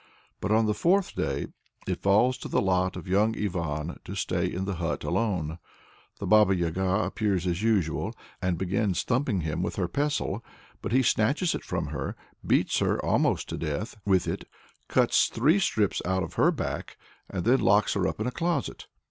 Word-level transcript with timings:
But 0.39 0.51
on 0.51 0.65
the 0.65 0.73
fourth 0.73 1.13
day 1.13 1.45
it 1.85 2.01
falls 2.01 2.39
to 2.39 2.47
the 2.47 2.59
lot 2.59 2.95
of 2.95 3.03
the 3.03 3.11
young 3.11 3.37
Ivan 3.37 3.99
to 4.03 4.15
stay 4.15 4.51
in 4.51 4.65
the 4.65 4.77
hut 4.81 5.03
alone. 5.03 5.59
The 6.17 6.25
Baba 6.25 6.55
Yaga 6.55 7.03
appears 7.03 7.45
as 7.45 7.61
usual, 7.61 8.15
and 8.41 8.57
begins 8.57 9.03
thumping 9.03 9.41
him 9.41 9.61
with 9.61 9.75
her 9.75 9.87
pestle; 9.87 10.43
but 10.81 10.91
he 10.91 11.03
snatches 11.03 11.53
it 11.53 11.63
from 11.63 11.89
her, 11.89 12.15
beats 12.43 12.79
her 12.79 12.99
almost 13.05 13.47
to 13.49 13.57
death 13.59 13.95
with 14.03 14.27
it, 14.27 14.45
cuts 14.87 15.27
three 15.27 15.59
strips 15.59 16.01
out 16.03 16.23
of 16.23 16.33
her 16.33 16.49
back, 16.49 16.97
and 17.29 17.45
then 17.45 17.59
locks 17.59 17.93
her 17.93 18.07
up 18.07 18.19
in 18.19 18.25
a 18.25 18.31
closet. 18.31 18.87